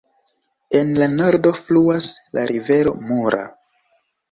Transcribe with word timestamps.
En 0.79 0.89
la 1.01 1.07
nordo 1.11 1.51
fluas 1.59 2.09
la 2.39 2.47
rivero 2.55 2.97
Mura. 3.05 3.47